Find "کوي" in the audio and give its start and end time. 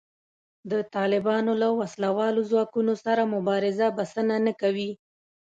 4.61-4.91